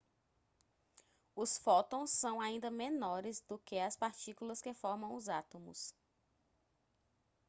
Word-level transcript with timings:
os 1.35 1.59
fótons 1.59 2.09
são 2.09 2.41
ainda 2.41 2.71
menores 2.71 3.39
do 3.41 3.59
que 3.59 3.77
as 3.77 3.95
partículas 3.95 4.59
que 4.59 4.73
formam 4.73 5.13
os 5.13 5.29
átomos 5.29 5.93